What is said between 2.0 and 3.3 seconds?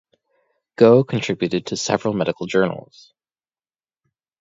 medical journals.